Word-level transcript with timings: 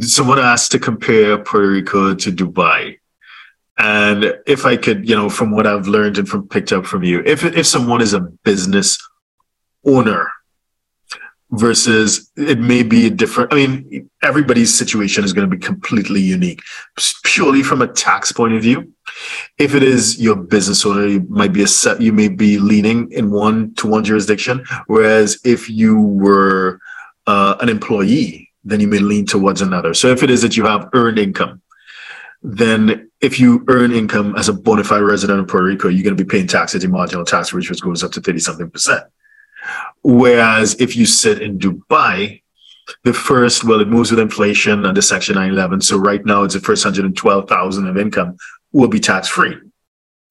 someone 0.00 0.38
asked 0.38 0.72
to 0.72 0.78
compare 0.78 1.38
Puerto 1.38 1.68
Rico 1.68 2.14
to 2.14 2.30
Dubai. 2.30 2.98
And 3.78 4.34
if 4.46 4.66
I 4.66 4.76
could, 4.76 5.08
you 5.08 5.16
know, 5.16 5.28
from 5.28 5.50
what 5.50 5.66
I've 5.66 5.88
learned 5.88 6.18
and 6.18 6.28
from 6.28 6.48
picked 6.48 6.72
up 6.72 6.86
from 6.86 7.02
you, 7.02 7.22
if 7.24 7.44
if 7.44 7.66
someone 7.66 8.02
is 8.02 8.12
a 8.12 8.20
business 8.20 8.98
owner 9.84 10.30
versus 11.52 12.30
it 12.36 12.58
may 12.58 12.82
be 12.82 13.06
a 13.06 13.10
different, 13.10 13.52
I 13.52 13.56
mean, 13.56 14.10
everybody's 14.22 14.74
situation 14.74 15.22
is 15.24 15.32
going 15.32 15.48
to 15.48 15.56
be 15.56 15.60
completely 15.62 16.20
unique, 16.20 16.62
purely 17.24 17.62
from 17.62 17.82
a 17.82 17.88
tax 17.88 18.32
point 18.32 18.54
of 18.54 18.62
view. 18.62 18.92
If 19.58 19.74
it 19.74 19.82
is 19.82 20.20
your 20.20 20.36
business 20.36 20.84
owner, 20.86 21.06
you 21.06 21.26
might 21.28 21.52
be 21.52 21.62
a 21.62 21.66
set, 21.66 22.00
you 22.00 22.12
may 22.12 22.28
be 22.28 22.58
leaning 22.58 23.10
in 23.12 23.30
one 23.30 23.74
to 23.74 23.86
one 23.86 24.04
jurisdiction. 24.04 24.64
Whereas 24.86 25.40
if 25.44 25.68
you 25.68 26.00
were 26.00 26.78
uh, 27.26 27.56
an 27.60 27.68
employee, 27.68 28.51
then 28.64 28.80
you 28.80 28.86
may 28.86 28.98
lean 28.98 29.26
towards 29.26 29.60
another. 29.60 29.94
So 29.94 30.08
if 30.08 30.22
it 30.22 30.30
is 30.30 30.42
that 30.42 30.56
you 30.56 30.64
have 30.66 30.88
earned 30.92 31.18
income, 31.18 31.62
then 32.42 33.10
if 33.20 33.38
you 33.38 33.64
earn 33.68 33.92
income 33.92 34.34
as 34.36 34.48
a 34.48 34.52
bona 34.52 34.84
fide 34.84 35.02
resident 35.02 35.40
of 35.40 35.48
Puerto 35.48 35.66
Rico, 35.66 35.88
you're 35.88 36.02
going 36.02 36.16
to 36.16 36.24
be 36.24 36.28
paying 36.28 36.46
tax 36.46 36.74
at 36.74 36.82
your 36.82 36.90
marginal 36.90 37.24
tax 37.24 37.52
rate, 37.52 37.68
which 37.68 37.80
goes 37.80 38.02
up 38.02 38.12
to 38.12 38.20
30 38.20 38.38
something 38.40 38.70
percent. 38.70 39.04
Whereas 40.02 40.74
if 40.80 40.96
you 40.96 41.06
sit 41.06 41.40
in 41.40 41.58
Dubai, 41.58 42.42
the 43.04 43.12
first, 43.12 43.62
well, 43.64 43.80
it 43.80 43.88
moves 43.88 44.10
with 44.10 44.18
inflation 44.18 44.84
under 44.84 45.00
Section 45.00 45.36
911. 45.36 45.82
So 45.82 45.96
right 45.96 46.24
now, 46.24 46.42
it's 46.42 46.54
the 46.54 46.60
first 46.60 46.84
112,000 46.84 47.86
of 47.86 47.96
income 47.96 48.36
will 48.72 48.88
be 48.88 48.98
tax 48.98 49.28
free 49.28 49.56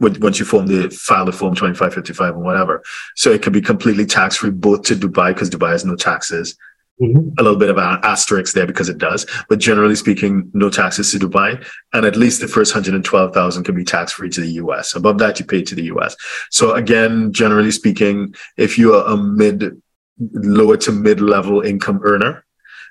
once 0.00 0.38
you 0.38 0.46
form 0.46 0.66
the 0.66 0.88
file 0.90 1.26
the 1.26 1.32
form 1.32 1.54
2555 1.54 2.34
or 2.34 2.38
whatever. 2.38 2.82
So 3.16 3.30
it 3.30 3.42
could 3.42 3.52
be 3.52 3.60
completely 3.60 4.06
tax 4.06 4.38
free 4.38 4.50
both 4.50 4.82
to 4.84 4.96
Dubai 4.96 5.34
because 5.34 5.50
Dubai 5.50 5.72
has 5.72 5.84
no 5.84 5.94
taxes 5.94 6.56
Mm-hmm. 7.00 7.30
A 7.38 7.42
little 7.42 7.58
bit 7.58 7.70
of 7.70 7.78
an 7.78 7.98
asterisk 8.02 8.54
there 8.54 8.66
because 8.66 8.90
it 8.90 8.98
does, 8.98 9.24
but 9.48 9.58
generally 9.58 9.94
speaking, 9.94 10.50
no 10.52 10.68
taxes 10.68 11.12
to 11.12 11.18
Dubai, 11.18 11.64
and 11.94 12.04
at 12.04 12.14
least 12.14 12.42
the 12.42 12.48
first 12.48 12.74
hundred 12.74 12.94
and 12.94 13.02
twelve 13.02 13.32
thousand 13.32 13.64
can 13.64 13.74
be 13.74 13.84
tax 13.84 14.12
free 14.12 14.28
to 14.28 14.40
the 14.42 14.52
U.S. 14.64 14.94
Above 14.94 15.16
that, 15.18 15.40
you 15.40 15.46
pay 15.46 15.62
to 15.62 15.74
the 15.74 15.84
U.S. 15.84 16.14
So 16.50 16.74
again, 16.74 17.32
generally 17.32 17.70
speaking, 17.70 18.34
if 18.58 18.76
you 18.76 18.94
are 18.94 19.06
a 19.14 19.16
mid, 19.16 19.80
lower 20.18 20.76
to 20.78 20.92
mid 20.92 21.22
level 21.22 21.62
income 21.62 22.00
earner, 22.02 22.44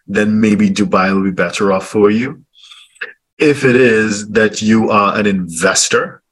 then 0.07 0.41
maybe 0.41 0.71
Dubai 0.71 1.13
will 1.13 1.23
be 1.23 1.31
better 1.31 1.71
off 1.71 1.87
for 1.87 2.09
you. 2.09 2.43
If 3.37 3.63
it 3.63 3.75
is 3.75 4.29
that 4.29 4.61
you 4.63 4.89
are 4.89 5.19
an 5.19 5.27
investor, 5.27 6.23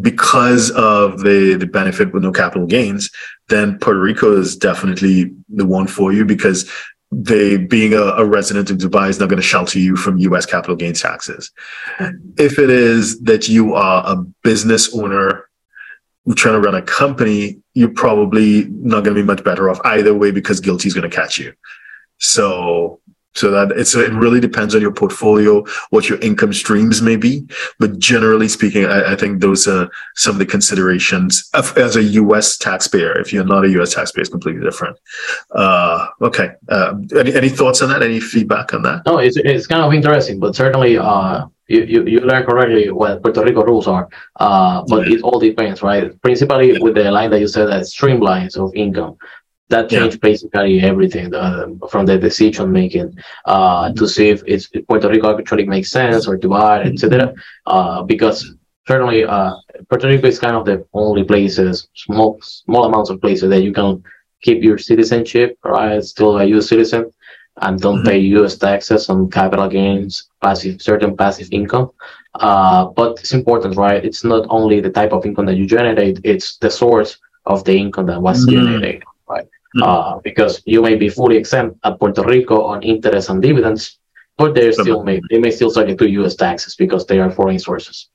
because 0.00 0.70
of 0.70 1.20
the, 1.20 1.56
the 1.58 1.66
benefit 1.66 2.12
with 2.12 2.22
no 2.22 2.32
capital 2.32 2.66
gains, 2.66 3.10
then 3.48 3.78
Puerto 3.78 4.00
Rico 4.00 4.36
is 4.38 4.56
definitely 4.56 5.34
the 5.48 5.66
one 5.66 5.86
for 5.86 6.12
you 6.12 6.24
because 6.24 6.70
they 7.12 7.56
being 7.56 7.92
a, 7.92 8.02
a, 8.02 8.24
resident 8.24 8.70
of 8.70 8.78
Dubai 8.78 9.08
is 9.08 9.18
not 9.18 9.28
going 9.28 9.40
to 9.40 9.46
shelter 9.46 9.78
you 9.78 9.96
from 9.96 10.18
US 10.18 10.46
capital 10.46 10.76
gains 10.76 11.02
taxes. 11.02 11.50
If 12.38 12.58
it 12.58 12.70
is 12.70 13.20
that 13.22 13.48
you 13.48 13.74
are 13.74 14.04
a 14.06 14.16
business 14.44 14.94
owner 14.94 15.48
trying 16.36 16.54
to 16.54 16.60
run 16.60 16.76
a 16.76 16.82
company, 16.82 17.60
you're 17.74 17.88
probably 17.88 18.66
not 18.68 19.02
going 19.02 19.16
to 19.16 19.22
be 19.22 19.26
much 19.26 19.42
better 19.42 19.68
off 19.68 19.80
either 19.84 20.14
way 20.14 20.30
because 20.30 20.60
GILTI 20.60 20.86
is 20.86 20.94
going 20.94 21.08
to 21.08 21.14
catch 21.14 21.38
you. 21.38 21.52
So 22.18 23.00
so 23.34 23.50
that 23.50 23.72
it's 23.78 23.94
it 23.94 24.12
really 24.12 24.40
depends 24.40 24.74
on 24.74 24.80
your 24.80 24.92
portfolio, 24.92 25.64
what 25.90 26.08
your 26.08 26.18
income 26.20 26.52
streams 26.52 27.00
may 27.00 27.16
be. 27.16 27.46
But 27.78 27.98
generally 27.98 28.48
speaking, 28.48 28.86
I, 28.86 29.12
I 29.12 29.16
think 29.16 29.40
those 29.40 29.68
are 29.68 29.90
some 30.16 30.34
of 30.34 30.38
the 30.38 30.46
considerations 30.46 31.48
of, 31.54 31.76
as 31.78 31.96
a 31.96 32.02
U.S. 32.02 32.56
taxpayer. 32.56 33.18
If 33.18 33.32
you're 33.32 33.44
not 33.44 33.64
a 33.64 33.70
U.S. 33.70 33.94
taxpayer, 33.94 34.22
it's 34.22 34.30
completely 34.30 34.62
different. 34.62 34.96
Uh, 35.52 36.08
okay. 36.22 36.52
Uh, 36.68 36.94
any, 37.16 37.34
any 37.34 37.48
thoughts 37.48 37.82
on 37.82 37.88
that? 37.90 38.02
Any 38.02 38.20
feedback 38.20 38.74
on 38.74 38.82
that? 38.82 39.02
No, 39.06 39.18
it's 39.18 39.36
it's 39.36 39.66
kind 39.66 39.82
of 39.82 39.92
interesting, 39.92 40.40
but 40.40 40.54
certainly. 40.54 40.98
Uh, 40.98 41.46
you, 41.70 41.84
you, 41.84 42.04
you 42.04 42.20
learn 42.20 42.44
correctly 42.44 42.90
what 42.90 43.22
Puerto 43.22 43.44
Rico 43.44 43.62
rules 43.62 43.86
are, 43.86 44.08
uh, 44.40 44.82
but 44.88 45.06
yeah. 45.06 45.18
it 45.18 45.22
all 45.22 45.38
depends, 45.38 45.84
right? 45.84 46.20
Principally 46.20 46.76
with 46.80 46.96
the 46.96 47.08
line 47.12 47.30
that 47.30 47.38
you 47.38 47.46
said 47.46 47.66
that 47.66 47.82
streamlines 47.82 48.56
of 48.56 48.74
income 48.74 49.16
that 49.70 49.88
changed 49.88 50.16
yeah. 50.16 50.28
basically 50.30 50.80
everything 50.80 51.34
uh, 51.34 51.66
from 51.90 52.04
the 52.06 52.18
decision 52.18 52.70
making 52.70 53.16
uh, 53.46 53.92
to 53.92 54.06
see 54.06 54.28
if 54.28 54.42
it's 54.46 54.68
if 54.72 54.86
Puerto 54.86 55.08
Rico 55.08 55.38
actually 55.38 55.66
makes 55.66 55.90
sense 55.90 56.28
or 56.28 56.36
Dubai, 56.36 56.92
etc. 56.92 57.32
Uh, 57.66 58.02
because 58.02 58.54
certainly 58.86 59.24
uh, 59.24 59.54
Puerto 59.88 60.08
Rico 60.08 60.26
is 60.26 60.38
kind 60.38 60.56
of 60.56 60.64
the 60.66 60.84
only 60.92 61.24
places, 61.24 61.88
small 61.94 62.38
small 62.42 62.84
amounts 62.84 63.10
of 63.10 63.20
places 63.20 63.48
that 63.50 63.62
you 63.62 63.72
can 63.72 64.02
keep 64.42 64.62
your 64.62 64.78
citizenship, 64.78 65.56
right? 65.64 66.02
Still 66.02 66.38
a 66.38 66.44
U.S. 66.56 66.68
citizen, 66.68 67.12
and 67.62 67.80
don't 67.80 67.98
mm-hmm. 67.98 68.08
pay 68.08 68.18
U.S. 68.38 68.56
taxes 68.56 69.08
on 69.08 69.30
capital 69.30 69.68
gains, 69.68 70.28
passive 70.42 70.82
certain 70.82 71.16
passive 71.16 71.48
income. 71.52 71.90
Uh, 72.34 72.86
but 72.86 73.18
it's 73.20 73.34
important, 73.34 73.76
right? 73.76 74.04
It's 74.04 74.24
not 74.24 74.46
only 74.50 74.80
the 74.80 74.90
type 74.90 75.12
of 75.12 75.24
income 75.24 75.46
that 75.46 75.56
you 75.56 75.66
generate; 75.66 76.20
it's 76.24 76.56
the 76.58 76.70
source 76.70 77.18
of 77.46 77.64
the 77.64 77.76
income 77.76 78.06
that 78.06 78.20
was 78.20 78.44
mm-hmm. 78.44 78.56
generated. 78.56 79.04
Uh, 79.82 80.18
because 80.24 80.62
you 80.66 80.82
may 80.82 80.96
be 80.96 81.08
fully 81.08 81.36
exempt 81.36 81.78
at 81.84 81.98
Puerto 81.98 82.22
Rico 82.22 82.62
on 82.62 82.82
interest 82.82 83.28
and 83.28 83.40
dividends, 83.42 83.98
but 84.36 84.54
they 84.54 84.72
still 84.72 85.02
may 85.04 85.20
they 85.30 85.38
may 85.38 85.50
still 85.50 85.70
subject 85.70 85.98
to 85.98 86.10
U.S. 86.20 86.34
taxes 86.34 86.74
because 86.74 87.06
they 87.06 87.18
are 87.18 87.30
foreign 87.30 87.58
sources. 87.58 88.08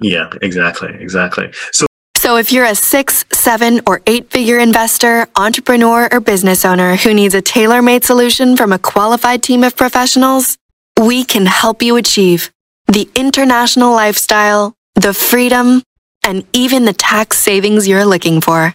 Yeah, 0.00 0.30
exactly, 0.42 0.94
exactly. 0.98 1.50
So. 1.72 1.86
So, 2.16 2.36
if 2.36 2.52
you're 2.52 2.66
a 2.66 2.74
six, 2.74 3.24
seven, 3.32 3.80
or 3.86 4.02
eight 4.06 4.30
figure 4.30 4.58
investor, 4.58 5.26
entrepreneur, 5.36 6.06
or 6.12 6.20
business 6.20 6.66
owner 6.66 6.96
who 6.96 7.14
needs 7.14 7.34
a 7.34 7.40
tailor 7.40 7.80
made 7.80 8.04
solution 8.04 8.58
from 8.58 8.72
a 8.72 8.78
qualified 8.78 9.42
team 9.42 9.64
of 9.64 9.74
professionals, 9.74 10.58
we 11.00 11.24
can 11.24 11.46
help 11.46 11.82
you 11.82 11.96
achieve 11.96 12.50
the 12.86 13.08
international 13.14 13.92
lifestyle, 13.92 14.74
the 14.96 15.14
freedom, 15.14 15.82
and 16.22 16.44
even 16.52 16.84
the 16.84 16.92
tax 16.92 17.38
savings 17.38 17.88
you're 17.88 18.04
looking 18.04 18.40
for. 18.42 18.74